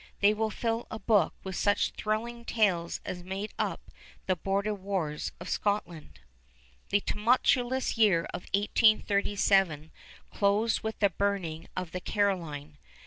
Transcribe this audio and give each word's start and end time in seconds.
They 0.19 0.33
would 0.33 0.53
fill 0.55 0.87
a 0.89 0.97
book 0.97 1.35
with 1.43 1.55
such 1.55 1.91
thrilling 1.91 2.43
tales 2.43 3.01
as 3.05 3.23
make 3.23 3.51
up 3.59 3.91
the 4.25 4.35
border 4.35 4.73
wars 4.73 5.31
of 5.39 5.47
Scotland. 5.47 6.21
The 6.89 7.01
tumultuous 7.01 7.99
year 7.99 8.21
of 8.33 8.45
1837 8.53 9.91
closed 10.31 10.81
with 10.81 10.97
the 10.97 11.11
burning 11.11 11.67
of 11.77 11.91
the 11.91 11.99
Caroline. 12.01 12.79